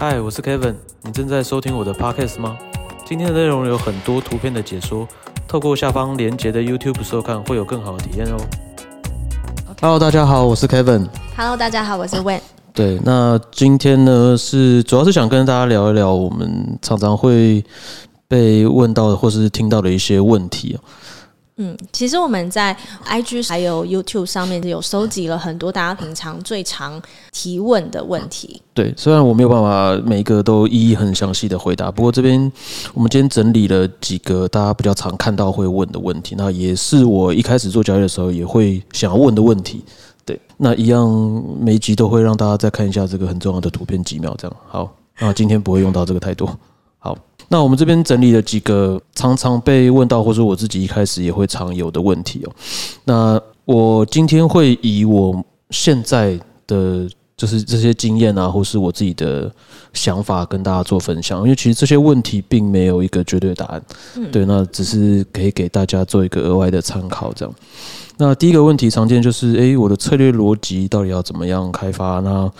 [0.00, 2.56] 嗨，我是 Kevin，你正在收听我的 Podcast 吗？
[3.04, 5.08] 今天的内容有很多图片的解说，
[5.48, 8.36] 透过下方连结的 YouTube 收看会有更好的体验哦。
[9.80, 11.08] Hello，大家好，我是 Kevin。
[11.36, 12.40] Hello，大家好，我是 Wen。
[12.72, 17.64] 对，那今天呢是主要是想跟大家聊一聊我们常常会
[18.28, 20.78] 被问到的或是听到的一些问题啊。
[21.60, 27.02] 嗯，其实我们在 IG 还有 YouTube 上面有收集了很多大家平常最常
[27.32, 28.62] 提问的问题。
[28.72, 32.40] 对，虽然我没有办法每一个都一一很详细的回答，不过这边
[32.94, 39.84] 我们今天整理了几个大家比较常看到会问的问题，那也是我一开始做交易的时候也会想要问的问题。
[40.24, 41.08] 对，那一样
[41.60, 44.94] 每一集都会让大家再看一下这个很重要的图片几秒，这样好。
[45.18, 46.48] 那今天不会用到这个太多。
[47.48, 52.52] 好，那我们这边整理了几个常常被问到，或者我自己一开始也会常有的问题哦。
[53.04, 59.50] 那我今天会以我现在的就是这些经验啊，或是我自己的
[59.92, 63.82] 想法跟大家做分享，因为其实这些问题并没有一个绝对答案，
[64.32, 67.54] 对，那只是可以给大家做一个额外的参考，这样。
[68.16, 72.18] 那第一个问题常见就是，诶，我的策略逻辑到底要怎么样开发？
[72.20, 72.50] 那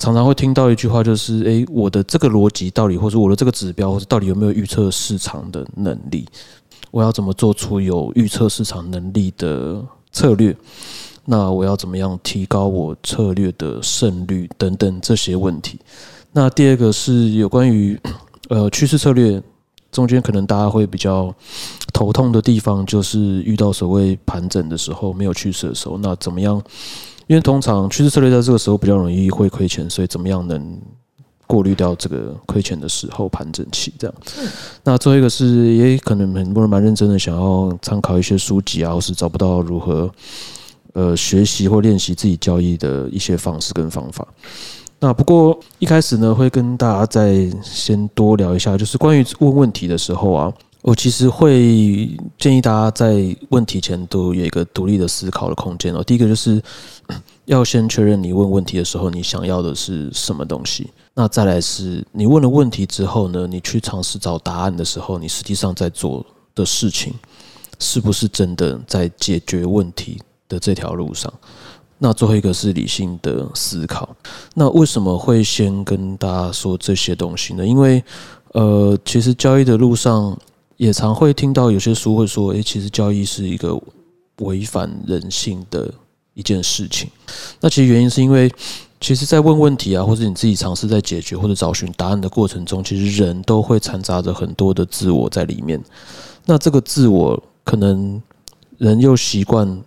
[0.00, 6.26] 常常会听到一句话，就是，诶，我的这个逻辑到底，或者我的这个指标，或者到底有没有预测市场的能力？
[6.90, 10.56] 我要怎么做出有预测市场能力的策略？
[11.26, 15.78] 那我要怎么样提高我策略的胜率等等这些问题？
[16.32, 18.00] 那第二个是有关于
[18.48, 19.40] 呃趋势策略
[19.92, 21.32] 中间，可能大家会比较
[21.92, 26.60] 头痛的地方，就是遇到所谓盘整的时候没有趋势的时候，那怎么样？
[27.30, 30.76] 因为通常趋势策略在这个时候比较容易会亏钱，所以怎么样能
[31.46, 34.16] 过滤掉这个亏钱的时候盘整期这样？
[34.82, 40.10] 那最后一个是，也可能很多人蛮认真的想要参考一些书籍啊，或是找不到如何
[40.94, 44.26] 呃学习或练习自己交易的一些方式跟方法。
[44.98, 56.02] 那不过一开始呢，会跟大家再先多聊一下，就是关于问问题的时候啊，我其实会建议大家在问题前都有一个独立的思考的空间哦。
[56.02, 56.62] 第一个就是
[57.44, 60.90] 要先确认你问问题的时候，你想要的是什么东西。
[61.14, 67.12] 那再来是你问了问题之后呢，你去尝试找答案的时候，你实际上在做的事情
[67.78, 70.18] 是不是真的在解决问题
[70.48, 71.30] 的这条路上？
[71.98, 74.08] 那最后一个是理性的思考。
[74.54, 77.66] 那为什么会先跟大家说这些东西呢？
[77.66, 78.02] 因为
[78.52, 80.36] 呃，其实交易的路上
[80.80, 83.78] 也常会听到有些书会说，诶，其实交易是一个
[84.38, 85.92] 违反人性的
[86.32, 87.06] 一件事情。
[87.60, 88.50] 那其实原因是因为，
[88.98, 95.78] 其实，在问问题啊，或者你自己尝试在解决或者找寻答案的过程中，其实人都会掺杂着很多的自我在里面。
[96.46, 98.18] 那这个自我可能
[98.78, 99.84] 人又习惯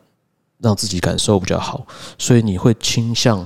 [0.59, 1.87] 让自己感受比较好，
[2.19, 3.43] 所以你会倾向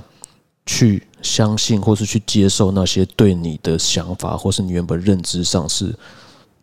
[0.65, 5.95] 去相信或是去接受那些对你的想法或是你原本认知上是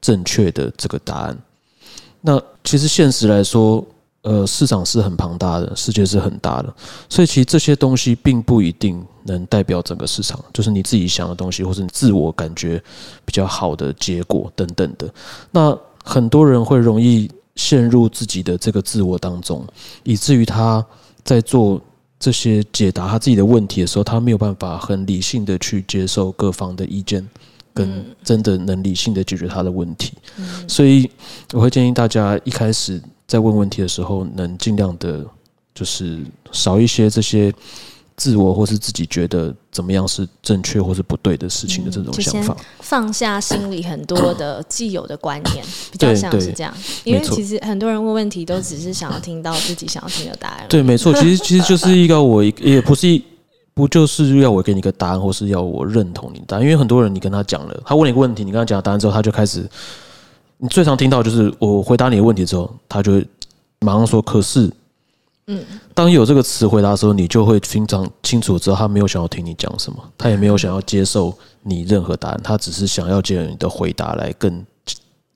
[0.04, 1.38] 正确的这个答案。
[2.20, 3.82] 那其实现实来说，
[4.20, 6.75] 呃，市场是很庞大的，世界是很大的，
[7.09, 12.82] 所以其实这些东西并不一定能代表整个市场，就是你自己想的东西，或是你自我感觉
[13.25, 15.09] 比较好的结果等等的。
[15.50, 19.66] 那很多人会容易陷入自己的这个自我当中，
[20.03, 20.84] 以至于他
[21.22, 21.81] 在做
[22.19, 27.26] 这些解答他自己的问题的时候，他没有办法很理性的去接受各方的意见，
[27.74, 30.12] 跟真的能理性的解决他的问题。
[30.68, 31.10] 所以
[31.52, 35.24] 我会建议大家一开始在问问题的时候，能尽量的，
[35.74, 36.20] 就是
[36.52, 37.52] 少一些这些
[38.16, 42.56] 自我或是自己觉得怎么样是正确或是不对的事情的这种先想法。
[42.78, 46.72] 放下心里很多的既有的观念，比较像是这样。
[47.02, 50.66] 因为其实很多人问问题都只是想要听到自己想要听的答案。
[50.68, 53.20] 对，没错，其实其实就是一个我一也不是一
[53.74, 56.62] 不就是要我给你一个答案，或是要我认同你的答案。
[56.62, 59.68] 因为很多人你跟他讲了，他问你一个问题，你跟他讲了答案之后，他就开始，
[60.58, 63.26] 你最常听到就是我回答你的问题之后，他就会
[63.80, 64.70] 马上说，可是。
[65.46, 74.64] 嗯，当有这个词回答的时候，你就会非常清楚知道他没有想要听你讲什么，他也没有想要接受你任何答案，他只是想要借由你的回答来更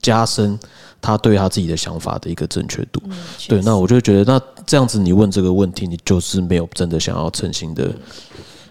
[0.08, 0.58] 加深
[1.00, 3.00] 他对他自己的想法的一个正确度。
[3.46, 7.90] 对，那我就觉得，那这样子你问这个问题，你就是没有真的想要诚心的、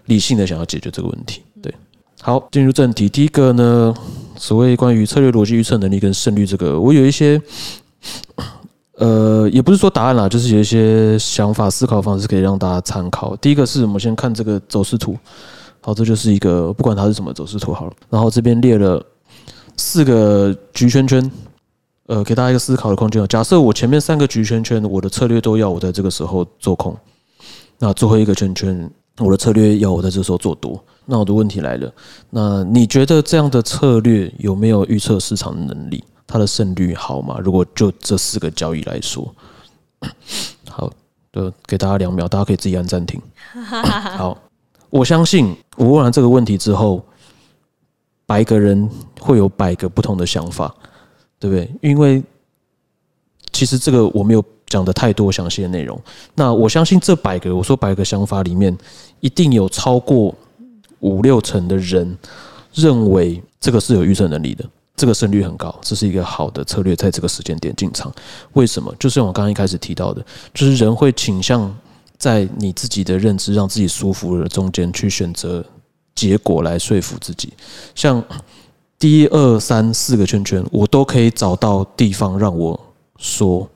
[0.06, 1.42] 理性的想要解决这个问题。
[1.62, 1.74] 对，
[2.22, 3.94] 好，进入正题，第一个呢，
[4.36, 7.42] 所谓关于策略逻辑预测能力跟胜率这个，我有一些。
[9.00, 13.36] 呃，也不是说答案啦，就是有一些想法、思考方式可以让大家参考。
[13.36, 15.16] 第一个是我们先看这个走势图，
[15.82, 17.94] 好，这就是一个不管它是什么走势图好了。
[18.10, 19.00] 然后这边列了
[19.78, 21.32] 四个局圈圈，
[22.08, 23.28] 呃，给大家一个思考的空间哦。
[23.28, 26.96] 假设我前面三个局圈圈，我的策略都要我在这个时候做空，
[27.80, 28.90] 那最后一个圈圈，
[29.20, 30.84] 我的策略要我在这时候做多。
[31.06, 31.90] 那我的问题来了，
[32.30, 36.04] 那你觉得这样的策略有没有预测市场的能力？
[36.26, 37.40] 它的胜率好吗？
[37.42, 39.34] 如果就这四个交易来说，
[40.68, 40.92] 好，
[41.32, 43.22] 的给大家两秒，大家可以自己按暂停。
[44.18, 44.38] 好，
[44.90, 47.02] 我相信我问完这个问题之后，
[48.28, 48.88] 百个人
[49.20, 50.72] 会有百个不同的想法，
[51.40, 51.72] 对不对？
[51.82, 52.22] 因为
[53.52, 56.00] 其实这个我没有讲的太多详细的内容。
[56.36, 58.78] 那我相信这百个我说百个想法里面，
[59.22, 60.36] 一定有超过
[61.00, 62.16] 五六成的人
[62.74, 64.64] 认为这个是有预测能力的。
[64.96, 68.12] 这个胜率很高，这是一个好的策略，在这个时间点进场。
[68.54, 68.94] 为什么？
[69.00, 70.26] 就是我刚刚一开始提到的，
[70.56, 71.72] 就是人会倾向
[72.18, 75.64] 在你自己的认知让自己舒服的中间去选择
[76.18, 77.54] 结果来说服自己。
[77.94, 78.22] 像
[78.98, 82.80] 第一二三四个圈圈，我都可以找到地方让我
[83.20, 83.70] 说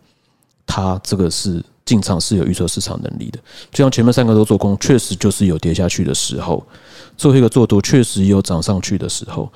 [0.66, 3.38] 他这个是进场是有预测市场能力的。
[3.72, 6.58] 就像前面三个都做空，确实就是有跌下去的时候；
[7.16, 9.48] 最后一个做多，确实有涨上去的时候。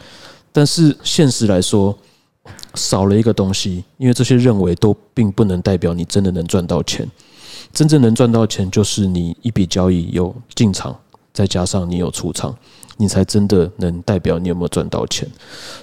[0.51, 1.97] 但是现实来说，
[2.75, 7.09] 少了一个东西，因为这些认为都并不能代表你真的能赚到钱。
[7.73, 10.97] 真正能赚到钱，就是你一笔交易有进场，
[11.35, 12.55] 再加上你有出场，
[12.95, 15.29] 你才真的能代表你有没有赚到钱。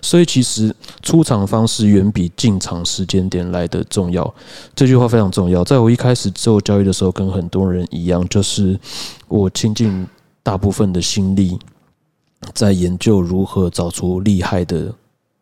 [0.01, 4.35] 所以，其实出场方式远比进场时间点来的重要。
[4.75, 5.63] 这句话非常重要。
[5.63, 8.81] 在我一开始做交易的时候，跟很多人一样，就是
[9.29, 10.07] 我倾尽
[10.43, 11.59] 大部分的心力。
[12.55, 14.93] 在研究如何找出厉害的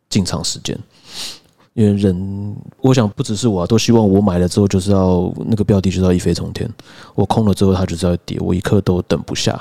[0.07, 0.77] 进场时间，
[1.73, 6.69] 因为人，我想不只是我，啊都希望我买了之后就是要那个标的就是要一飞冲天，
[7.15, 9.53] 我空了之后它就是要跌，我一刻都等不下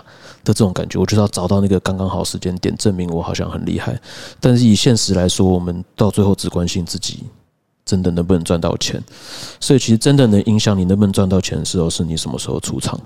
[0.42, 3.96] 的这种感觉，我就是要找到那个刚刚好时间点，证明我好像很厉害。
[4.40, 7.24] 但是以现实来说，我们到最后只关心自己
[7.84, 9.00] 真的能不能赚到钱，
[9.60, 13.00] 所以其实真的能影响你能不能赚到钱的时候，是你什么时候出场。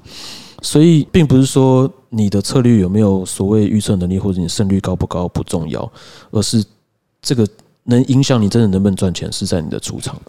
[0.63, 5.93] 所以，并不是说你的策略有没有所谓预测能力，或者你胜率高不高不重要，
[6.31, 6.65] 而是
[7.21, 7.47] 这个
[7.85, 10.21] 能影响你真的能不能赚钱，是在你的出场。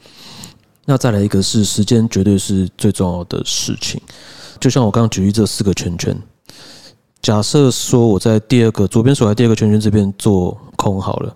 [0.85, 3.99] 那再来一个是时间，绝对是最重要的事情。
[4.59, 6.15] 就像我刚刚举例这四个圈圈，
[7.21, 11.35] 假设说我在第二个左边所在第二个圈圈这边做空好了，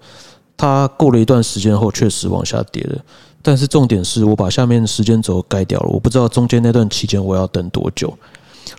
[0.56, 3.04] 它过了一段时间后确实往下跌了，
[3.42, 8.16] 但是重点是我把下面时间轴盖掉了，我不知道中间那段期间我要等多久。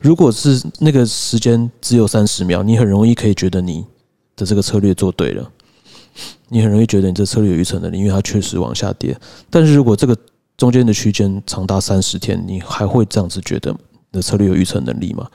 [0.01, 3.85] 如果是那个时间只有三十秒，你很容易可以觉得你
[4.37, 5.51] 的这个策略做对了，
[6.51, 9.17] 你很容易觉得你这策略有预测能力，因为它确实往下跌。
[9.49, 10.17] 但是如果这个
[10.57, 15.27] 中间的区间长达三十天，你还会这样子觉得你的策略有预测能力吗？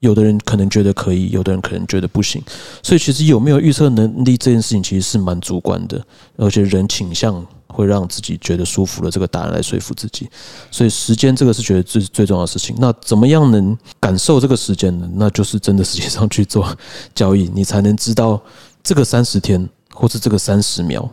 [0.00, 2.42] 有的人可能觉得可以，有的人可能觉得不行。
[2.82, 6.00] 所以其实有没有预测能力这件事情，其实是蛮主观的，
[6.36, 7.44] 而且人倾向。
[7.66, 10.30] 会让自己觉得舒服的这个答案来说服自己，
[10.70, 12.76] 所以时间这个是觉得最最重要的事情。
[12.78, 15.10] 那怎么样能感受这个时间呢？
[15.16, 16.72] 那就是真的实际上去做
[17.16, 18.40] 交易，你才能知道
[18.80, 21.08] 这个三十天或是这个三十秒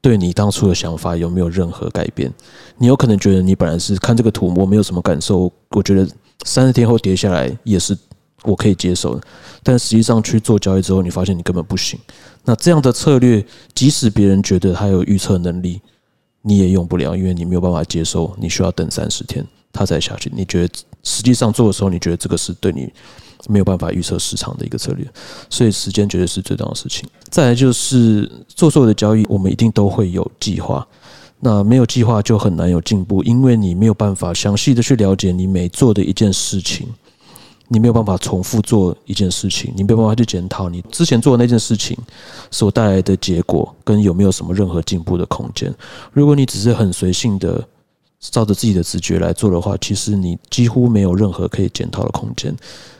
[0.00, 2.32] 对你当初的想法有没有任何改变。
[2.78, 6.08] 你有可能觉得你本来是看这个图我没有什么感受，我觉得
[6.44, 7.94] 三十天后跌下来也是
[8.44, 9.22] 我可以接受的，
[9.62, 11.98] 但实际上去做交易之后，你发现你根本不行。
[12.44, 13.44] 那这样的策略，
[13.74, 15.80] 即使别人觉得他有预测能力。
[16.42, 20.32] 你也用不了，因为你没有办法接受，你需要等三十天，它才下去。
[20.34, 22.90] 你觉得实际上做的时候，你觉得这个是对你
[23.48, 25.06] 没有办法预测市场的一个策略，
[25.48, 27.08] 所以时间绝对是最重要的事情。
[27.28, 30.86] 再来就是做所有的交易，我们一定都会有计划，
[31.40, 36.88] 那没有计划就很难有进步，因为你没有办法详细的去了解你每做的一件事情。
[37.72, 41.96] 你没有办法重复做一件事情，你没有办法去检讨你之前做的那件事情
[42.50, 45.72] 所带来的结果跟有没有什么任何进步的空间。
[46.12, 47.64] 如果你只是很随性的
[48.20, 52.54] 照着自己的直觉来做的话，其实你几乎没有任何可以检讨的空间。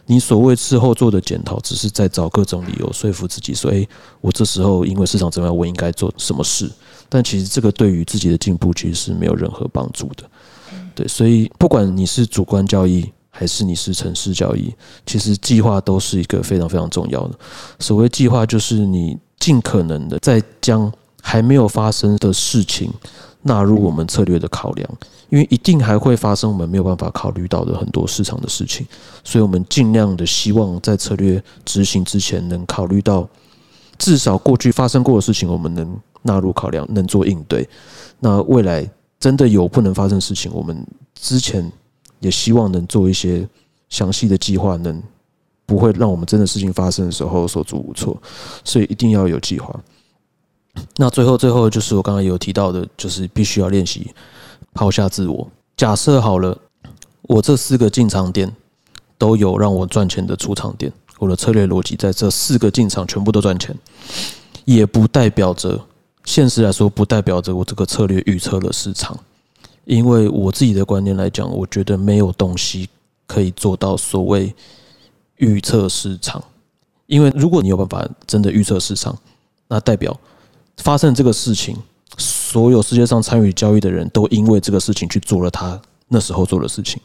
[0.07, 3.87] 你所谓事后做的检讨，只是在找各种理由说服自己说：“诶，
[4.21, 6.71] 我这时候因为市场怎么样，我应该做什么事。”
[7.09, 10.25] 但其实这个对于自己的进步其实是没有任何帮助的。
[10.95, 13.11] 对，所以不管你是主观交易。
[13.33, 14.75] 还是你是城市交易，
[15.07, 17.39] 其实计划都是一个非常非常重要的。
[17.79, 22.93] 所谓计划，就是你尽可能的在将还没有发生的事情
[23.43, 24.89] 纳入我们策略的考量，
[25.29, 28.87] 因为一定还会发生我们没有办法考虑到的很多市场的事情，
[29.25, 33.29] 所以我们尽量的希望在策略执行之前能考虑到
[33.99, 37.69] 至少过去发生过的事情，我们能纳入考量，能做应对。
[38.19, 41.71] 那未来真的有不能发生的事情，我们之前。
[42.23, 43.49] 也希望能做一些
[43.89, 45.03] 详细的计划，能
[45.65, 48.15] 不会让我们真的事情发生的时候手足无措，
[48.63, 49.75] 所以一定要有计划。
[51.01, 54.13] 那最后，最后就是我刚刚有提到的，就是必须要练习
[54.75, 55.49] 抛下自我。
[55.75, 56.55] 假设好了，
[57.23, 58.55] 我这四个进场点
[59.17, 63.75] 都有让我赚钱的出场点，我的策略逻辑在这四个进场全部都赚钱，
[64.67, 65.81] 也不代表着
[66.25, 69.19] 现实来说不代表着我这个策略预测了市场，
[69.87, 72.87] 因为我自己的观念来讲，我觉得没有东西
[73.27, 74.55] 可以做到所谓
[75.37, 76.45] 预测市场，
[77.07, 79.17] 因为如果你有办法真的预测市场，
[79.67, 80.15] 那代表
[80.83, 81.77] 发生这个事情，
[82.19, 87.01] 所有世界上参与交易的人都因为这个事情去做了他那时候做的事情，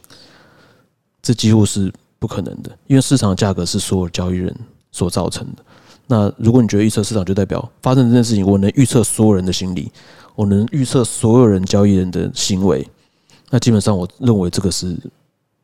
[1.22, 1.92] 这几乎是。
[2.18, 4.52] 不可能的，因为市场价格是所有交易人
[4.90, 5.62] 所造成的。
[6.06, 9.92] 那如果你觉得预测市场就代表发生这件事情，我能预测所有人的心理，
[10.34, 12.88] 我能预测所有人交易人的行为，
[13.50, 14.96] 那基本上我认为这个是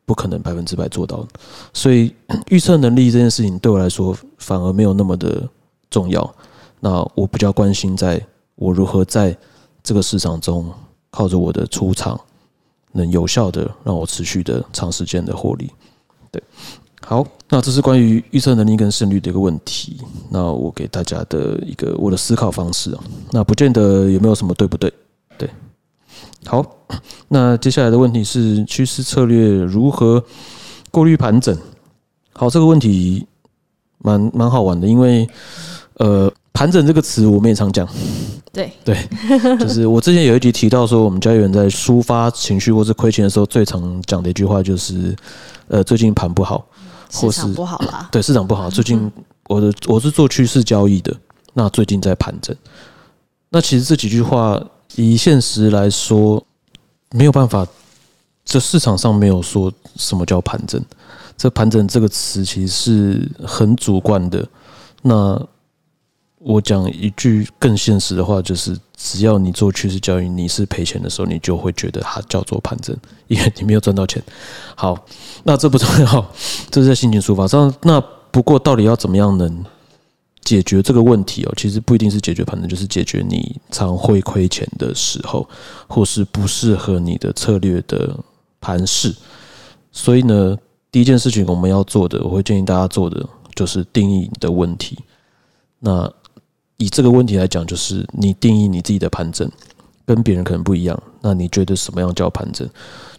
[0.05, 1.29] 不可能百分之百做到的。
[1.73, 2.15] 所以
[2.49, 5.49] 预测能力这件事情对我来说反而没有那么的
[5.89, 6.23] 重要。
[6.85, 8.21] 那我比较关心在
[8.57, 9.37] 我如何在
[9.85, 10.69] 这个市场中
[11.11, 12.21] 靠着我的出场，
[12.91, 15.71] 能有效的让我持续的长时间的获利。
[16.33, 16.43] 对，
[17.07, 20.01] 好，那这是关于预测能力跟胜率的一个问题。
[20.29, 24.93] 那我给大家的一个我的思考方式啊，那不见得有没有什么对不对？
[25.39, 25.49] 对，
[26.45, 26.67] 好，
[27.29, 30.25] 那接下来的问题是趋势策略如何
[30.91, 31.57] 过滤盘整？
[32.33, 33.25] 好，这个问题
[33.99, 35.29] 蛮蛮好玩的，因为
[35.99, 37.89] 呃，盘整这个词我们也常讲。
[38.53, 39.09] 对 对，
[39.59, 45.17] 就是我之前有一集提到说，我们交易员在抒发情绪或是亏钱的时候，最常讲的一句话就是，
[45.69, 46.67] 呃，最近盘不好，
[47.11, 48.09] 市场不好啦。
[48.13, 48.69] 对，市场不好。
[48.71, 49.11] 最近
[49.49, 51.17] 我的我是做趋势交易的，
[51.55, 52.55] 那最近在盘整。
[53.49, 54.63] 那其实这几句话
[54.97, 56.45] 以现实来说，
[57.13, 57.67] 没有办法，
[58.45, 60.79] 这市场上没有说什么叫盘整。
[61.39, 64.47] 这盘整这个词其实是很主观的。
[65.01, 65.43] 那
[66.45, 72.97] 我讲一句更现实的话，就是只要你做趋势交易，你是赔钱的时候，你就会觉得它叫做盘整，
[73.29, 74.23] 因为你没有赚到钱。
[74.75, 74.99] 好，
[75.45, 76.33] 那这不重要，
[76.71, 77.73] 这是在心情抒发上。
[77.83, 79.65] 那不过到底要怎么样能
[80.43, 81.53] 解决这个问题哦？
[81.57, 85.49] 其实不一定是解决盘整，就是解决你常会亏钱的时候，
[85.87, 88.19] 或是不适合你的策略的
[88.61, 89.15] 盘势。
[89.93, 90.57] 所以呢，
[90.91, 94.99] 第一件事情我们要做的，我会建议大家做的，就是定义你的问题。
[95.79, 96.11] 那
[96.77, 99.49] 以这个问题来讲，就是你定义你自己的盘整，
[100.05, 101.01] 跟别人可能不一样。
[101.21, 102.69] 那你觉得什么样叫盘整？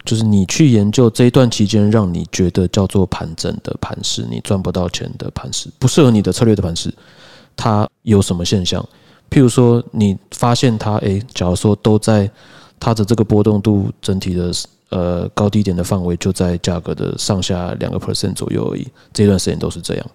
[0.03, 6.93] 就是你去研究这一段期间，让你觉得叫做盘整的盘势，你赚不到钱的盘势，不适合你的策略的盘势，
[7.55, 8.85] 它有什么现象？
[9.29, 12.29] 譬如说，你发现它，诶，假如说都在
[12.77, 14.51] 它的这个波动度整体的
[14.89, 20.05] 呃高低点的范围，就在价格的上下两个 percent 左右而已，这段时间都是这样。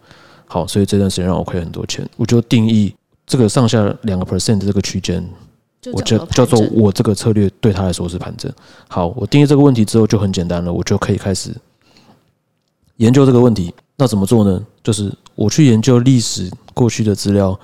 [0.46, 2.94] 好，所以这段时间让我亏很多钱，我就定义。
[3.28, 5.24] 这个上下两个 percent 的这个区间，
[5.92, 8.50] 我叫叫做我这个策略对他来说是盘整。
[8.88, 11.54] 好，我定义这个问题之后就很简单了，我就可以开始
[12.96, 13.72] 研究这个问题。
[13.96, 14.64] 那怎么做呢？
[14.82, 17.58] 就是我去研究历史过去的资料，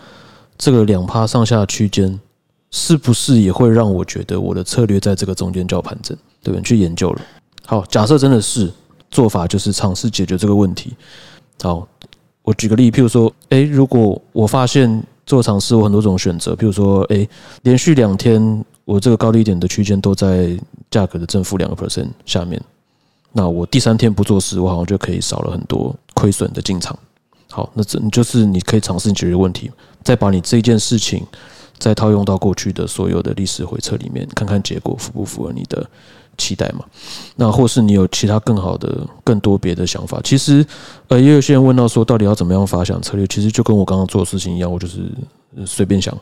[0.58, 2.20] 这个两趴上下区间
[2.70, 6.16] 是不是也会让我觉得我的策略在这个中间叫盘整？
[6.42, 6.62] 对不对？
[6.62, 7.22] 去研究了。
[7.64, 8.70] 好，假设真的是
[9.10, 10.94] 做法就是尝试解决这个问题。
[11.62, 11.88] 好，
[12.42, 17.26] 我举个例，譬如说，诶，如果我发现做尝试，我很多种选择，比如说，哎，
[17.62, 20.56] 连续两天我这个高低点的区间都在
[20.90, 22.60] 价格的正负两个 percent 下面，
[23.32, 26.98] 那我第三天不做事，我好像就可以少了很多亏损的进场。
[27.50, 29.70] 好，那这就是你可以尝试解决问题，
[30.02, 31.24] 再把你这件事情
[31.78, 35.86] 再套用到过去的所有的历史回测里面，看看结果符不符合你的。
[36.36, 36.84] 期待嘛？
[37.36, 40.20] 那或是你有其他更好的、更多别的想法？
[40.24, 40.66] 其实，
[41.06, 43.24] 呃，也有些人问到说，到底要怎么样发想策略？
[43.28, 45.02] 其实就跟我刚刚做事情一样，我就是
[45.64, 46.12] 随便想。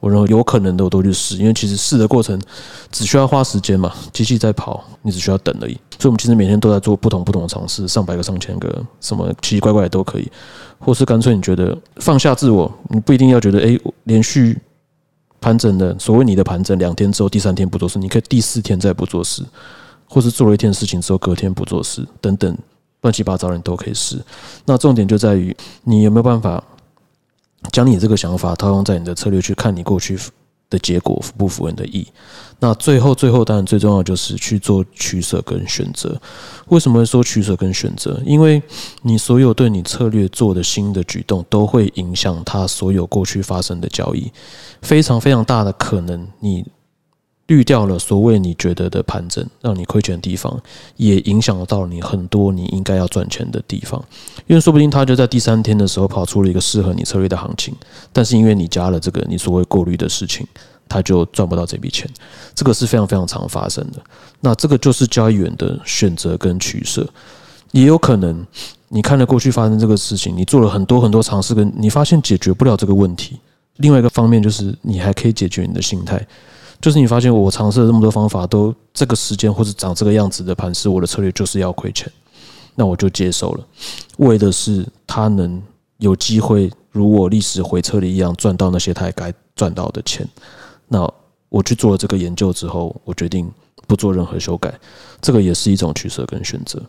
[0.00, 2.36] 我认为有可能的，我都去试，因为其实试的过程
[2.90, 5.78] 只需要花时间嘛，机器在跑，你只需要等而已。
[6.00, 10.28] 所以，我们其实每天都在做不同不同的尝试，上百个、上千个，什么奇奇怪怪的都可以。
[10.80, 14.58] 或是干脆你觉得放下自我，你不一定要觉得哎，连续。
[15.44, 19.42] 盘整的，所谓你的盘整，两天之后第三天不做事，你可以第四天再不做事，
[20.08, 22.56] 或是做了一天事情之后隔天不做事，等等
[23.02, 24.18] 乱七八糟的你都可以试。
[24.64, 26.64] 那重点就在于你有没有办法
[27.70, 30.18] 将你这个想法套用在你的策略去看你过去。
[30.70, 32.04] 的结果符不符合你的意？
[32.64, 36.18] 那最后最后当然最重要就是去做取舍跟选择。
[36.68, 38.18] 为什么会说取舍跟选择？
[38.24, 38.62] 因为
[39.02, 44.32] 你所有对你策略做的新的举动，都会影响它所有过去发生的交易，
[44.80, 46.64] 非常非常大的可能你。
[47.48, 50.58] 滤掉了所谓你觉得的盘整，让你亏钱的地方，
[50.96, 54.02] 也影响到你很多你应该要赚钱的地方。
[54.46, 57.74] 因为说不定他就在第三天的时候跑出了一个适合你策略的行情，
[58.14, 60.46] 但是因为你加了这个你所谓过滤的事情，
[60.88, 62.08] 他就赚不到这笔钱。
[62.54, 64.02] 这个是非常非常常发生的。
[64.40, 67.06] 那这个就是交易员的选择跟取舍。
[67.72, 68.46] 也有可能
[68.88, 73.40] 你看了过去发生这个事情，你做了很多很多尝试，跟你发现解决不了这个问题。
[73.78, 76.24] 另外一个方面就是你还可以解决你的心态，
[76.80, 82.08] 就是你发现我尝试了这么多方法，都这个时间或者长这个样子的盘势，我的策略就是要亏钱，
[82.76, 83.66] 那我就接受了，
[84.18, 85.60] 为的是他能
[85.96, 90.24] 有机会如我历史回撤的一样赚到那些他该赚到的钱。
[90.88, 91.10] 那
[91.48, 93.50] 我去做了这个研究之后，我决定
[93.86, 94.72] 不做任何修改，
[95.20, 96.82] 这个也是一种取舍跟选择。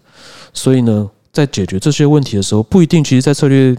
[0.53, 3.03] 所以呢，在解决这些问题的时候，不一定。
[3.03, 3.75] 其实，在策略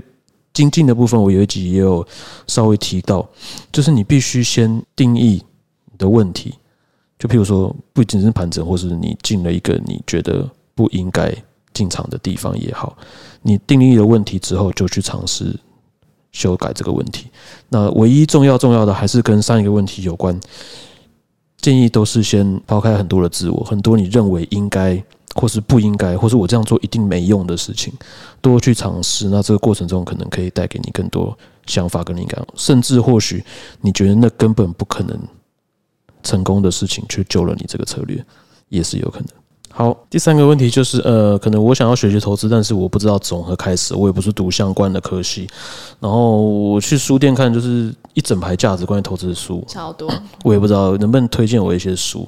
[0.52, 2.06] 精进的部分，我有一集也有
[2.46, 3.28] 稍微提到，
[3.73, 5.42] 就是你必须先定义
[5.90, 6.54] 你的问题。
[7.18, 11.35] 就譬如说，不仅是盘整，或是你进了一个你觉得不应该
[11.73, 12.96] 进场的地方也好，
[13.42, 15.58] 你定义了问题之后，就去尝试。
[16.36, 17.30] 修改这个问题，
[17.70, 20.38] 那唯一重要重要的还是跟上一个问题有关。
[21.56, 25.02] 建议都是先抛开很多的自我，很多你认为应该
[25.34, 27.90] 或是不应该，或是我这样做一定没用的事情，
[28.42, 29.30] 多去尝试。
[29.30, 33.42] 那这个过程中可能可以带给你更多想法跟灵感，甚至或许
[33.80, 35.18] 你觉得那根本不可能
[36.22, 38.22] 成功的事情，却救了你这个策略，
[38.68, 39.28] 也是有可能。
[39.78, 45.47] 好，第三个问题就是，呃，可能我想要学习投资，但是我不知道从何开始，我也不是读相关的科系，
[46.00, 50.11] 然后我去书店看，就是一整排价值关于投资的书，超多，
[50.45, 52.26] 我也不知道能不能推荐我一些书。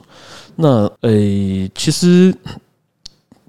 [0.57, 2.37] 那，诶，其实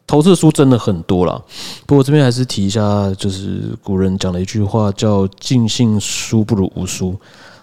[0.08, 1.38] 投资的书真的很多啦，
[1.86, 7.20] 不过这边还是提一下，就是古人讲了一句话，叫“尽信书不如无书”。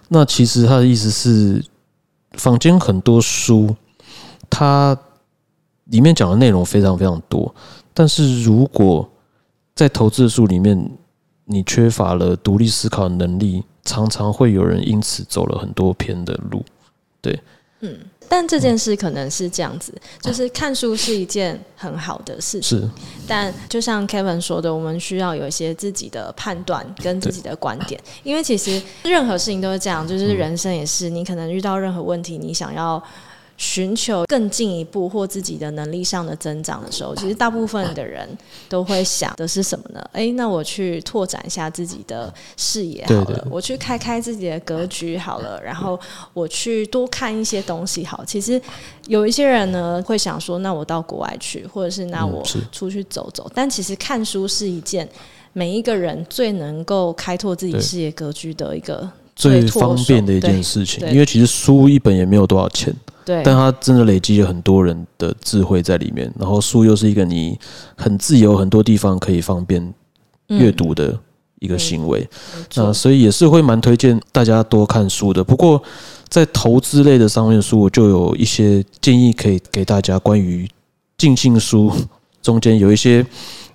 [0.07, 1.65] 那其实他的意思是，
[2.33, 3.75] 坊间很多书，
[4.51, 4.95] 它。
[5.89, 7.53] 里面讲的内容非常非常多，
[7.93, 9.09] 但是如果
[9.73, 10.91] 在投资书里面
[11.45, 16.61] 你缺乏了独立思考能力，常常会有人因此走了很多偏的路。
[17.21, 17.39] 对，
[17.79, 22.89] 嗯，但这件事可能是这样子，就是看书是一件很好的事情，是。
[23.25, 33.01] 但就像 Kevin 说的，我们需要有一些自己的判断跟自己的观点，因为其实任何事情都是这样，就是人生也是，你可能遇到任何问题，你想要。
[33.57, 38.29] 寻求更进一步或自己的能力上的增长的时候，其实大部分的人
[38.69, 40.09] 都会想的是什么呢？
[40.13, 45.99] 哎，那我去拓展一下自己的视野好了，我去开开自己的格局好了，然后
[46.33, 48.23] 我去多看一些东西好。
[48.23, 48.61] 其实
[49.07, 53.49] 有一些人呢会想说，那我到国外去，或者是那我出去走走。
[53.55, 55.07] 但其实看书是一件
[55.53, 62.93] 每一个人最能够开拓自己视野格局的一个最方便的一件事情，因为其实书一本也没有多少钱。
[63.23, 66.33] 对，但它真的累积了很多人的智慧在里面。
[66.39, 67.59] 然后书又是一个你
[67.95, 69.93] 很自由、很多地方可以方便
[70.47, 71.17] 阅读的
[71.59, 72.27] 一个行为。
[72.73, 75.43] 那所以也是会蛮推荐大家多看书的。
[75.43, 75.81] 不过
[76.29, 80.17] 在投资类的上面书，我就有一些建议可以给大家。
[80.17, 80.67] 关于
[81.17, 81.91] 尽信书
[82.41, 83.25] 中间有一些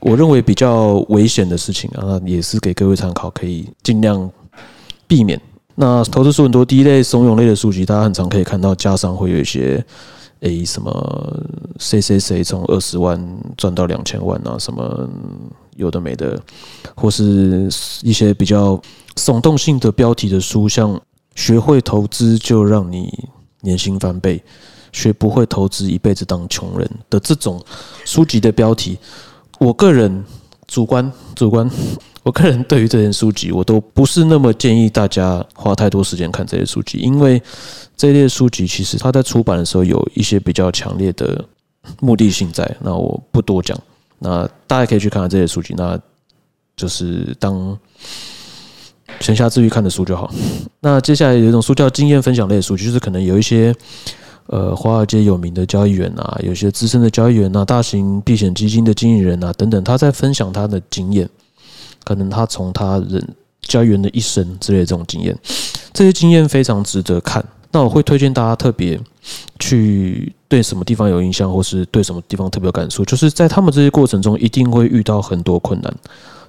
[0.00, 4.28] 我认为比较危险的事情啊，也是给各位参考，可以尽量
[5.06, 5.38] 避免。
[5.82, 9.84] 那投资书很多，第一类怂恿类的书籍，大家很常可以看到，加上会有一些，
[10.38, 11.44] 诶，什么
[11.76, 13.20] 谁谁谁从二十万
[13.56, 15.08] 赚到两千万啊，什么
[15.74, 16.40] 有的没的，
[16.94, 17.68] 或是
[18.00, 18.80] 一些比较
[19.16, 21.00] 耸动性的标题的书，像
[21.34, 23.12] 学会投资就让你
[23.62, 24.40] 年薪翻倍，
[24.92, 27.60] 学不会投资一辈子当穷人的这种
[28.04, 28.96] 书籍的标题，
[29.58, 30.24] 我个人
[30.68, 31.68] 主观主观。
[32.22, 37.42] 我个人对于这些书籍，我都不是那么建议大家花太多时间看这些书籍，因为
[37.96, 41.44] 这一类书籍其实它在出版的时候有一些比较强烈的
[42.00, 42.76] 目的性在。
[42.80, 43.76] 那我不多讲，
[44.20, 45.98] 那大家可以去看看这些书籍，那
[46.76, 47.76] 就是当
[49.18, 50.32] 闲暇之余看的书就好。
[50.78, 53.74] 那接下来有一种书叫经验分享类的书籍，就是可能有一些
[54.46, 61.28] 呃华尔街有名的交易员啊，有些资深的交易员啊，大型避险基金的经理人啊等等，他在分享他的经验。
[62.04, 65.36] 可能他从他人家园的一生之类这种经验，
[65.92, 67.44] 这些经验非常值得看。
[67.70, 69.00] 那我会推荐大家特别
[69.58, 75.94] 去对什么地方有印象，或是对什么地方特别有感受，就是在他们这些过程中一定会遇到很多困难，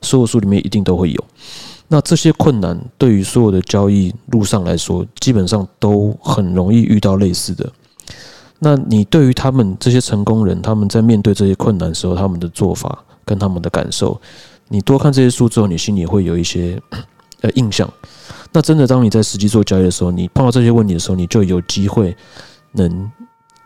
[0.02, 1.24] 所有书里面一定都会有。
[1.88, 7.72] 那这些困难对于所有的交易路上来说，基本上都很容易遇到类似的。
[8.60, 14.20] 那你对于他们这些成功人，他们在面对这些困难的时候，他们的做法跟他们的感受。
[14.70, 16.82] 你多看这些书之后，你心里会有一些
[17.42, 17.88] 呃印象。
[18.52, 22.16] 那真的，当你在实际做交易的时候，你碰到这些问题的时候，你就有机会
[22.72, 23.12] 能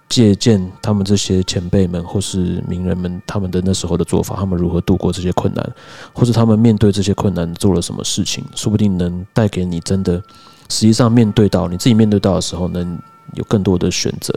[0.09, 5.73] 借鉴他们这些前辈们或是名人们他们的那时候的做法，他们如何度过这些困难，
[6.13, 10.21] 或者他们面对这些困难做了什么事情，说不定能带给你真的
[10.69, 12.97] 实际上面对到你自己面对到的时候，能
[13.33, 14.33] 有更多的选择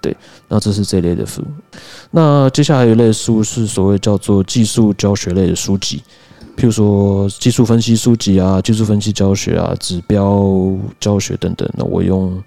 [0.00, 0.16] 对，
[0.48, 1.42] 那这是这类的书。
[2.10, 6.02] 那接下来一类书是所谓叫做技术教学类的书籍，
[6.56, 10.44] 譬如说技术分析书籍啊、技术分析教学啊、指标
[11.00, 11.68] 教学等等。
[11.76, 12.42] 那我用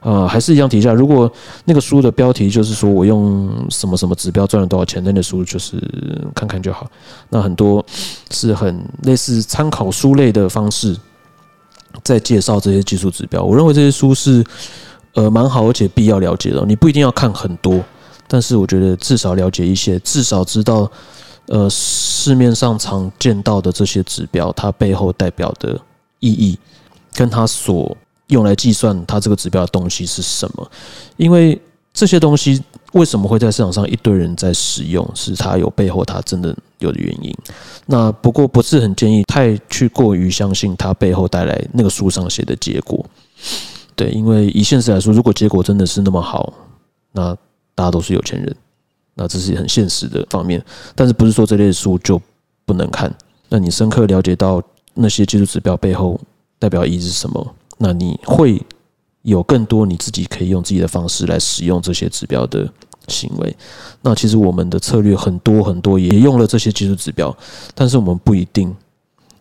[0.00, 1.30] 啊，还是一样提一下，如果
[1.64, 5.82] 那个书的标题就是说我用什么什么指标赚了多少钱，那类书就是
[6.34, 6.88] 看看就好。
[7.28, 7.84] 那很多
[8.30, 10.96] 是很类似参考书类的方式，
[12.04, 13.42] 在介绍这些技术指标。
[13.42, 14.44] 我认为这些书是
[15.16, 16.64] 呃蛮好，而且必要了解的。
[16.64, 17.84] 你不一定要看很多。
[18.28, 20.90] 但是我觉得至少了解一些，至少知道，
[21.46, 25.80] 呃，市面上常见到的这些指标，它背后代表的
[26.18, 26.58] 意义，
[27.14, 30.70] 跟它所用来计算它这个指标的东西是什么。
[31.16, 31.56] 因为
[31.94, 32.60] 这些东西
[32.94, 37.32] 为什么会在市场上一堆人在使用，是它有背后它真的有的原因。
[37.86, 43.06] 那不过不是很建议太去过于相信它背后带来那个书上写的结果。
[43.96, 46.52] 对，因为以现实来说，如果结果真的是那么好，
[47.12, 47.34] 那
[47.74, 48.54] 大家都是有钱人，
[49.14, 50.62] 那这是很现实的方面。
[50.94, 52.20] 但是不是说这类书就
[52.66, 53.12] 不能看？
[53.48, 56.20] 那你深刻了解到那些技术指标背后
[56.58, 57.54] 代表意义是什么？
[57.78, 58.62] 那你会
[59.22, 62.70] 有更多你自己可以用自己的方式来使用这些指标的
[63.08, 63.56] 行为。
[64.02, 67.34] 那其实我们的策略很多很多也用了这些技术指标，
[67.74, 68.74] 但是我们不一定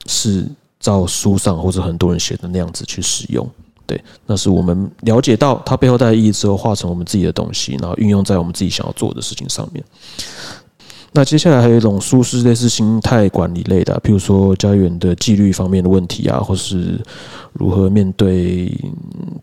[0.05, 0.47] 是
[0.79, 3.45] 照书上或者很多人写的那样子去使用。
[3.85, 9.83] 对，那是我们了解到它背后带的意义之后，化成我们自己的东西，然后运用在我们自己想要做的事情上面。
[11.11, 16.99] 那接下来还有一种书是类似心态管理类的，譬如说教员的纪律方面的问题啊，或是
[17.53, 18.69] 如何面对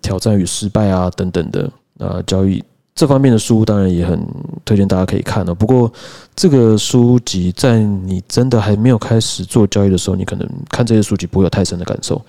[0.02, 1.70] 挑战与失败啊等等的。
[1.94, 2.62] 那教育
[2.94, 4.22] 这方面的书当然也很
[4.66, 5.54] 推荐大家可以看的。
[5.54, 5.90] 不过
[6.36, 12.20] 这个书籍在你真的还没有开始做交易的时候，你可能看这些书籍不会有太深的感受。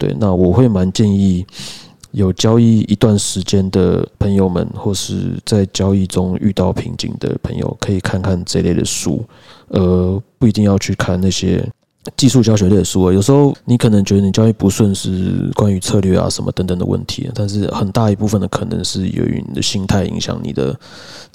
[0.00, 1.44] 对，那我会蛮建议
[2.12, 9.22] 有交易一段时间的朋友们，或是在交易中遇到瓶颈的朋友，可以看看这类的书，
[9.68, 11.62] 呃，不一定要去看那些
[12.16, 13.12] 技术教学类的书啊。
[13.12, 20.74] 有时候你可能觉得你交易不顺是关于策略啊什么等等的问题，但是很大一部分的可能是由于你的心态影响你的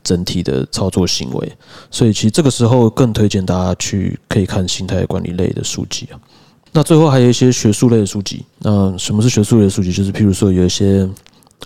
[0.02, 1.52] 整体的操作行为。
[1.92, 6.20] 所以其实这个时候更推荐大家去可以看心态管理类的书籍啊。
[6.76, 8.44] 那最后还有一些学术类的书籍。
[8.60, 9.94] 那什么是学术类的书籍？
[9.94, 11.10] 就是譬如说有一些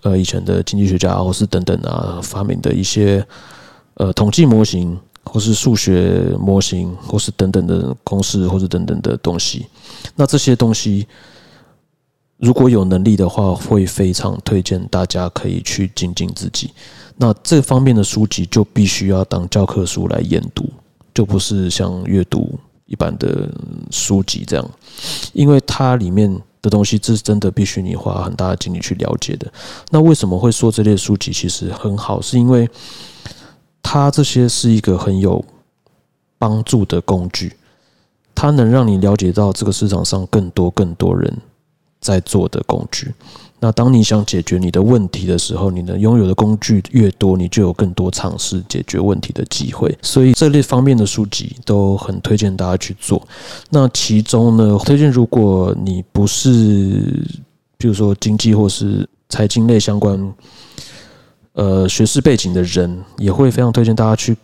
[0.03, 3.25] 呃以前的经济学家或是等等啊发明的一些
[3.95, 9.65] 呃统计模型，或是数学模型，或是等等的公式，或是等等的东西。
[10.15, 11.07] 那这些东西
[12.37, 16.69] 如果有能力的话，会非常推荐大家可以去精进自己。
[17.17, 20.69] 那这方面的书籍就必须要当教科书来研读，
[21.15, 22.59] 就不是像阅读。
[22.89, 23.47] 一般的
[23.91, 24.71] 书籍这样，
[25.31, 26.29] 因为它里面
[26.61, 29.49] 的东西，这是真的必须你花很大的精力去了解的。
[29.91, 32.19] 那为什么会说这类书籍其实很好？
[32.19, 32.67] 是因为
[33.83, 35.45] 它这些是一个很有
[36.37, 37.55] 帮助的工具，
[38.33, 41.37] 它能让你了解到这个市场上更多更多人
[42.01, 43.13] 在做的工具。
[43.61, 49.93] 那当你想解决你的问题的时候，你能拥有的工具越多，你就有更多尝试解决问题的机会。
[50.01, 53.21] 所以这类方面的书籍都很推荐大家去做。
[53.69, 57.21] 那其中呢，推荐如果你不是，
[57.77, 60.33] 比如说经济或是财经类相关，
[61.51, 64.37] 呃，学士背景的人，也会非常推荐大家去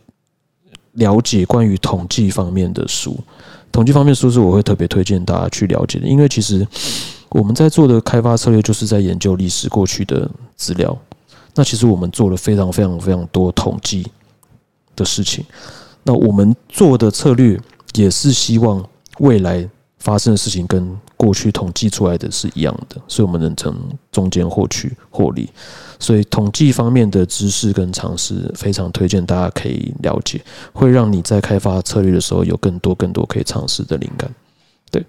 [0.93, 3.17] 了解关于统计方面的书。
[3.71, 6.67] 统计方面书是我会特别推荐大家去了解的，因为其实。
[7.35, 10.97] 我们在做的开发策略，就是在研究历史过去的资料。
[11.53, 14.07] 那其实我们做了非常非常非常多统计
[14.95, 15.43] 的事情。
[16.03, 17.59] 那我们做的策略，
[17.95, 18.81] 也是希望
[19.19, 19.69] 未来
[19.99, 23.75] 发生的事情跟过去统计出来的是一样的，所以我们能从
[24.13, 25.49] 中间获取获利。
[25.99, 34.33] 所以统计方面的知识跟常识，非常推荐大家可以了解，会让你在开发策略的时候有更多更多可以尝试的灵感。
[34.89, 35.05] 对。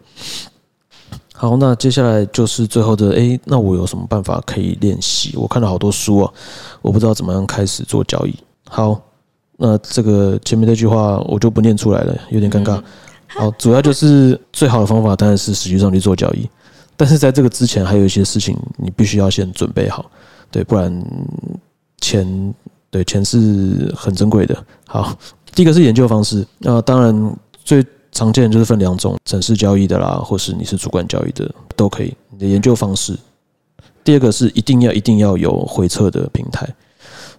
[1.38, 5.36] 好，那接下来就是最后的诶，那我有什么办法可以练习？
[5.36, 6.32] 我看了好多书啊，
[6.80, 8.34] 我不知道怎么样开始做交易。
[8.70, 8.98] 好，
[9.58, 12.82] 那这个前面这句话我就不念出来了，有点尴尬。
[13.26, 16.48] 好，主要就是最好的方法当然是实际上去做交易，
[16.96, 20.10] 但是在这个之前还有一些事情你必须要先准备好，
[20.50, 21.04] 对，不然
[22.00, 22.54] 钱
[22.90, 24.56] 对钱是很珍贵的。
[24.86, 25.14] 好，
[25.54, 27.84] 第一个是研究方式，那当然最。
[28.16, 32.14] 常见的就是分两种，城市交易的啦，或是你是主管交易的都可以。
[32.30, 33.14] 你的研究方式，
[34.02, 36.66] 第二个是一定要一定要有回测的平台。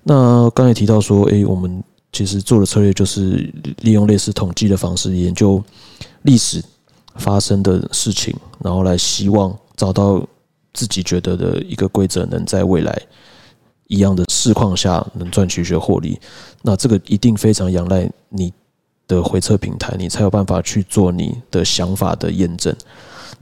[0.04, 5.62] 那刚才提到说，诶，我们其实做的策略就是利用类似统计的方式研究
[6.22, 6.63] 历史
[7.16, 10.24] 发生的事情，然后来希望找到
[10.74, 13.02] 自己觉得的一个规则，能在未来
[13.88, 16.20] 一样的市况下能赚取一些获利，
[16.62, 18.54] 那这个一定非常仰赖你
[19.08, 22.76] 的回测平台，你才有办法去做你的想法的验证。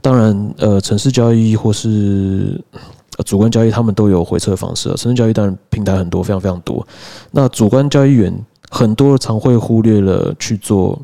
[0.00, 2.62] 当然，呃，城市交易或是
[3.24, 4.88] 主观交易，他们都有回测方式。
[4.90, 6.86] 城市交易当然平台很多，非常非常多。
[7.32, 8.32] 那主观交易员
[8.70, 11.00] 很多常会忽略了去做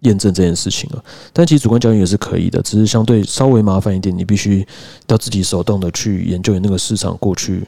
[0.00, 1.04] 验证这件事情了。
[1.32, 4.66] 但其实主观交易也是可以的，只是相对稍微麻烦一点，你必须
[5.08, 7.66] 要自己手动的去研究那个市场过去。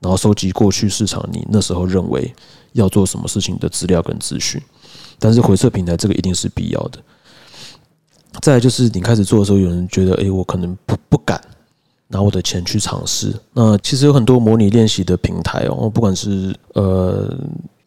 [0.00, 2.34] 然后收集过去市场你那时候认为
[2.72, 4.60] 要做什么事情的资料跟资讯，
[5.22, 6.98] 但是回测平台这个一定是必要的。
[8.40, 11.40] 再就是你开始做的时候，有人觉得，哎，我可能不不敢
[12.08, 13.32] 拿我的钱去尝试。
[13.52, 17.32] 那其实有很多模拟练习的平台哦，不管是呃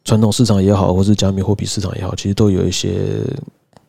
[0.05, 3.21] 传统市场也好，或是加密货币市场也好，其实都有一些。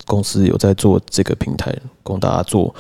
[0.09, 2.73] 公司有在做这个平台，供大家做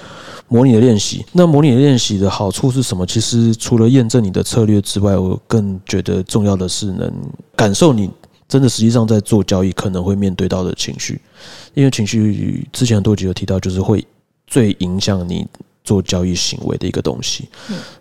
[0.47, 1.27] 模拟的练习。
[1.33, 3.05] 那模拟的练习的好处是什么？
[3.05, 7.13] 其实除了验证你的策略之外，我更觉得重要的是能
[7.57, 8.09] 感受你
[8.49, 11.21] 真的实际上在做交易可能会面对到的情绪。
[11.75, 14.07] 因为情绪之前很多集有提到，就是会
[14.47, 15.47] 最影响你
[15.85, 17.49] 做交易行为的一个东西。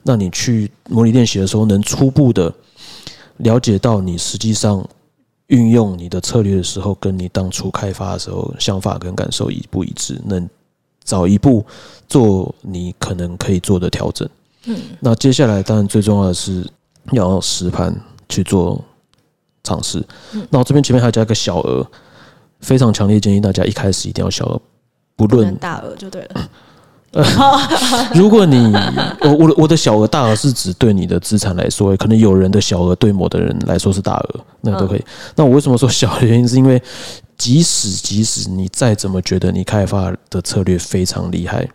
[0.04, 2.54] 那你去模拟练习的时候，能初步的
[3.38, 4.88] 了解到你实际上。
[5.50, 10.50] 运用你的策略的时候，跟你当初开发的时候想法跟感受一不一致，能
[11.04, 11.64] 早一步
[12.10, 14.28] 做你可能可以做的调整。
[14.64, 16.68] 嗯，那接下来当然最重要的是
[17.12, 17.96] 要实盘
[18.28, 18.84] 去做
[19.66, 20.02] 尝试。
[20.50, 21.86] 那我这边前面还加一个小额，
[22.62, 24.62] 非常强烈建议大家一开始一定要小额，
[25.18, 26.50] 不论大额就对了。
[28.14, 28.74] 如果你
[29.22, 35.06] 我我的我的小额大额是指对你的资产来说，可能有人的小额对某的人来说是大额，那都可以。
[35.34, 36.82] 那我为什么说小的原因，是因为
[37.38, 41.66] 即使即使你再怎么觉得你开发的策略非常厉害，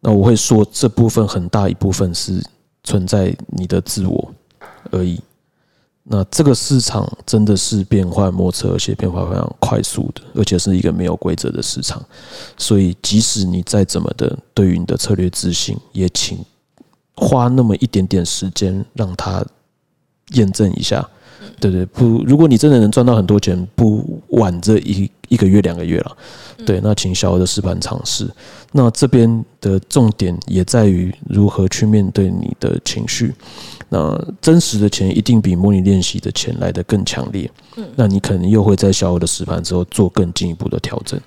[0.00, 2.42] 那我会说这部分很大一部分是
[2.84, 4.32] 存在你的自我
[4.92, 5.20] 而已。
[6.08, 12.00] 那这个市场真的是变幻莫测，而且变化非常快速的，而且是一个没有规则的市场。
[12.56, 16.38] 所以，即使你再怎么的对于你的策略自信，也请
[17.16, 19.44] 花那么一点点时间让它
[20.34, 21.04] 验证一下。
[21.58, 26.16] 对对，不，如果你真的能赚到很多钱，不晚这一一个月两个月了。
[26.64, 28.28] 对，那请小额的试盘尝试。
[28.72, 33.34] 那这边的重点也在于如何去面对你的情绪。
[33.88, 37.48] 那真实的钱一定比模拟练习的钱来的更强烈。
[37.76, 41.20] 嗯，那你可能又会在小额的实盘之后做更进一步的调整。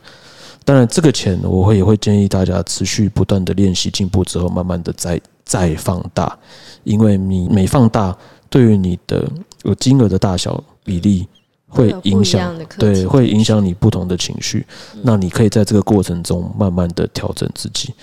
[0.66, 6.38] 当然，这个钱我会也会建议大家持续不断的练习进步之后，慢慢的再再放大，
[6.84, 8.16] 因为你每放大，
[8.50, 9.26] 对于你的
[9.64, 11.26] 有金额的大小比例
[11.70, 14.66] 会影响，对，会影响你不同的情绪。
[15.02, 17.94] 那你可以在这个过程中慢慢的调整自己。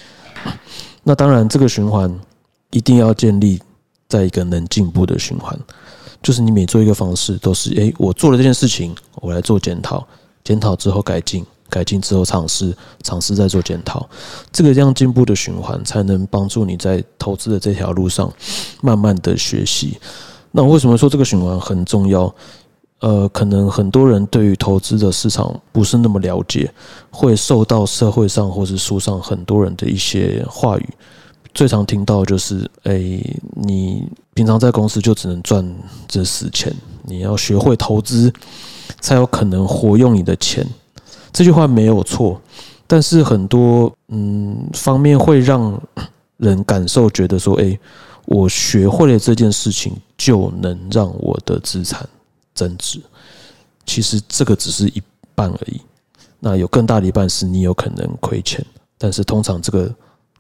[1.05, 2.13] 那当然，这个循环
[2.71, 3.61] 一定要建立。
[4.09, 5.59] 在一个能进步的循环，
[6.23, 10.07] 就是你每做一个方式，都是诶，我做了这件事情，我来做检讨，
[10.45, 14.09] 检讨之后改进，改进之后尝试，尝试再做检讨，
[14.53, 18.33] 这个这样进步的循环，才能帮助你在投资的这条路上
[18.81, 19.99] 慢慢的学习。
[20.53, 22.33] 那为什么说这个循环很重要？
[23.01, 26.73] 呃，可能很多人对于投资的市场不是那么了解，
[27.11, 30.89] 会受到社会上或是书上很多人的一些话语。
[31.57, 33.01] 最常听到就是，哎，
[33.55, 35.67] 你平常在公司就只能赚
[36.07, 36.71] 这死钱，
[37.03, 38.31] 你要学会投资，
[39.01, 40.67] 才有可能活用你的钱。
[41.33, 42.39] 这句话没有错，
[42.87, 45.81] 但是很多嗯方面会让
[46.37, 47.79] 人感受觉得说，哎，
[48.27, 52.07] 我学会了这件事情就能让我的资产
[52.55, 53.01] 增值。
[53.87, 55.03] 其实这个只是一
[55.35, 55.81] 半而已，
[56.39, 58.63] 那有更大的一半是你有可能亏钱，
[58.99, 59.91] 但是通常这个。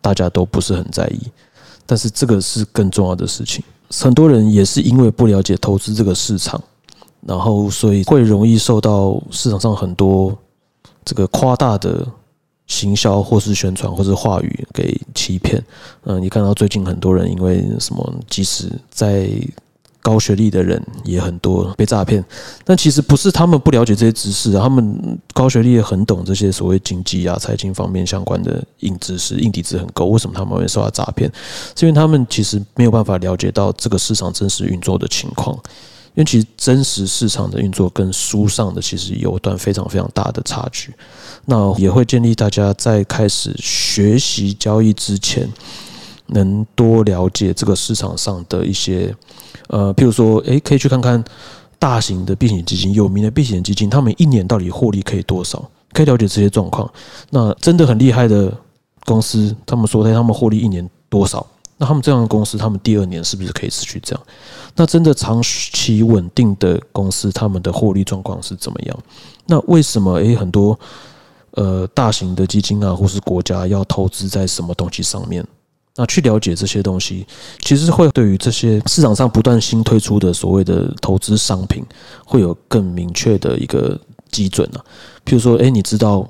[0.06, 1.18] 大家都不是很在意，
[1.84, 3.64] 但是这个是更重要的事情。
[3.90, 6.62] 很多人也是因为不了解投资这个市场，
[7.22, 10.32] 然后所以会容易受到市场上很多
[11.04, 12.06] 这个夸大的
[12.68, 15.60] 行销或是宣传或是话语给欺骗。
[16.04, 19.28] 嗯，你看到最近很多人因为什么，即使在
[20.06, 22.24] 高学历的人也很多被诈骗，
[22.64, 30.06] 但其实不是他们不了解这些知识，他们高学历也很懂这些所谓经济啊、财经方面相关的硬知识、硬底子很够。
[30.06, 31.28] 为什么他们会受到诈骗？
[31.74, 35.58] 是因为他们其实没有办法了解到这个市场真实运作的情况。
[36.14, 40.94] 因为其实真实市场的运作跟书上的其实有一段非常非常大的差距。
[41.46, 45.46] 那也会建议大家在开始学习交易之前，
[46.28, 49.14] 能多了解这个市场上的一些。
[49.68, 51.22] 呃，譬如说，诶，可以去看看
[51.78, 55.62] 大型的避险基金、有名的避险基金，他们一年到底获利可以多少？
[55.92, 56.88] 可以了解这些状况。
[57.30, 58.52] 那真的很厉害的
[59.04, 61.44] 公司，他们说，他们获利一年多少？
[61.78, 64.22] 那他们这样的公司，他们第二年是不是可以持续这样？
[64.76, 68.98] 那真的长期稳定的公司，他们的获利状况是怎么样？
[69.46, 70.78] 那为什么诶很多
[71.52, 75.44] 呃大型的基金啊，或是国家要投资在什么东西上面？
[75.96, 77.26] 那去了解这些东西，
[77.60, 81.82] 其实会对于这些市场上不断新推出的所谓的投资商品，
[82.24, 83.98] 会有更明确的一个
[84.30, 84.84] 基准啊。
[85.24, 86.28] 譬如说，诶，你知道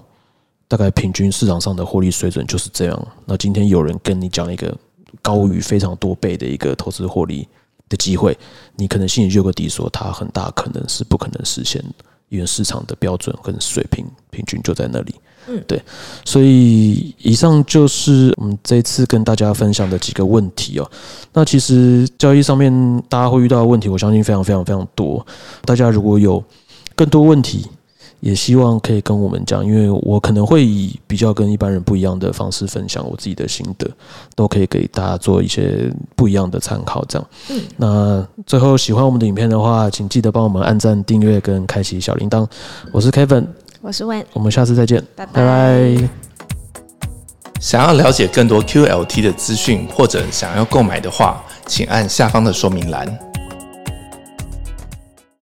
[0.69, 3.09] 大概平均市场上的获利水准就是这样。
[3.25, 4.73] 那今天有人跟你讲一个
[5.21, 7.49] 高于非常多倍的一个投资获利
[7.89, 8.39] 的机会，
[8.77, 11.85] 你可能心里就有个底，说它很大可能是不可能实现，
[12.29, 15.15] 因为市场的标准跟水平平均就在那里。
[15.49, 15.81] 嗯，对，
[16.25, 20.91] 所以以上就是我们这次跟大家分享的几个问题哦。
[21.33, 22.73] 那其实交易上面
[23.09, 25.25] 大家会遇到的问题，我相信非常非常非常多。
[25.65, 26.43] 大家如果有
[26.95, 27.67] 更多问题，
[28.21, 33.89] 也希望可以跟我们讲，因为我可能会以比较跟一般人不一样的方式分享我自己的心得，
[34.35, 37.05] 都可以给大家做一些不一样的参考。
[37.05, 42.45] 这样，嗯，那最后喜欢我们的影片的话，请记得帮我们按赞、订阅跟开启小铃铛。
[42.91, 43.45] 我是 Kevin。
[43.87, 45.97] 我是 Wen，我们下次再见，拜拜。
[47.61, 53.07] 想要了解更多 QLT 的资讯，或者想要购买的话，请按下方的说明栏。